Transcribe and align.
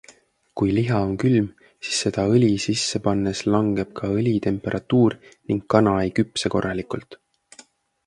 Kui 0.59 0.71
liha 0.77 1.01
on 1.07 1.11
külm, 1.23 1.49
siis 1.89 1.99
seda 2.05 2.25
õli 2.37 2.49
sisse 2.65 3.03
pannes 3.09 3.45
langeb 3.57 3.93
ka 4.01 4.11
õli 4.17 4.35
temperatuur 4.49 5.19
ning 5.29 5.65
kana 5.77 5.97
ei 6.09 6.15
küpse 6.23 6.57
korralikult. 6.57 7.25